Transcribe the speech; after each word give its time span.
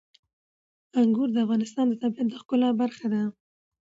انګور 0.99 1.29
د 1.33 1.37
افغانستان 1.45 1.85
د 1.89 1.93
طبیعت 2.03 2.27
د 2.29 2.33
ښکلا 2.41 2.69
برخه 2.81 3.05
ده. 3.13 3.21